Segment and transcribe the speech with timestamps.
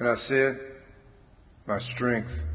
[0.00, 0.58] And I said,
[1.66, 2.46] My strength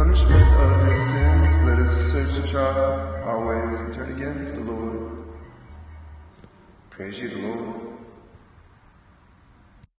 [0.00, 2.62] punishment of his sins, let us search and try
[3.22, 5.12] our ways and turn again to the Lord.
[6.88, 7.89] Praise you, the Lord.